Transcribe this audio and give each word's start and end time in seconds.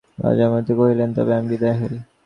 রাজা 0.19 0.45
মৃদুস্বরে 0.45 0.77
কহিলেন, 0.79 1.09
তবে 1.17 1.31
আমি 1.37 1.47
বিদায় 1.51 1.77
হই। 1.79 1.95